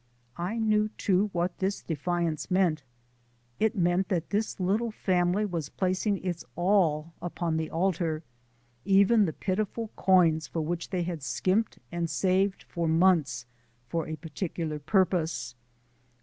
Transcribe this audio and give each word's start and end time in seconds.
I 0.39 0.57
knew 0.57 0.89
too 0.97 1.29
what 1.31 1.59
this 1.59 1.83
defiance 1.83 2.49
meant. 2.49 2.81
It 3.59 3.75
meant 3.75 4.09
that 4.09 4.31
this 4.31 4.59
little 4.59 4.89
family 4.89 5.45
was 5.45 5.69
placing 5.69 6.25
its 6.25 6.43
all 6.55 7.13
upon 7.21 7.55
the 7.55 7.69
altar 7.69 8.23
even 8.83 9.25
the 9.25 9.31
pitiful 9.33 9.91
coins 9.95 10.47
for 10.47 10.61
which 10.61 10.89
they 10.89 11.03
had 11.03 11.21
skimped 11.21 11.77
and 11.91 12.09
saved 12.09 12.63
for 12.63 12.87
months 12.87 13.45
for 13.89 14.07
a 14.07 14.15
particular 14.15 14.79
purpose. 14.79 15.53